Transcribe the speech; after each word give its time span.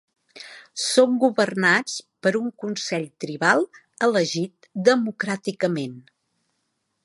Són 0.83 1.11
governats 1.23 1.97
per 2.27 2.31
un 2.41 2.49
consell 2.65 3.05
tribal 3.25 3.61
elegit 4.09 4.69
democràticament. 4.93 5.97